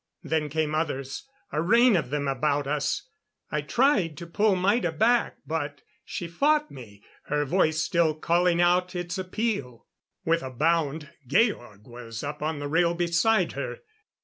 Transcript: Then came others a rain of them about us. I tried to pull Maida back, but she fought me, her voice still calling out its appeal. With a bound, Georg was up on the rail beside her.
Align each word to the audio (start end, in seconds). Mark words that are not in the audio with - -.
Then 0.23 0.49
came 0.49 0.73
others 0.73 1.27
a 1.51 1.61
rain 1.61 1.95
of 1.95 2.09
them 2.09 2.27
about 2.27 2.65
us. 2.65 3.03
I 3.51 3.61
tried 3.61 4.17
to 4.17 4.25
pull 4.25 4.55
Maida 4.55 4.91
back, 4.91 5.37
but 5.45 5.83
she 6.03 6.27
fought 6.27 6.71
me, 6.71 7.03
her 7.25 7.45
voice 7.45 7.79
still 7.83 8.15
calling 8.15 8.59
out 8.59 8.95
its 8.95 9.19
appeal. 9.19 9.85
With 10.25 10.41
a 10.41 10.49
bound, 10.49 11.11
Georg 11.27 11.85
was 11.85 12.23
up 12.23 12.41
on 12.41 12.57
the 12.57 12.67
rail 12.67 12.95
beside 12.95 13.51
her. 13.51 13.81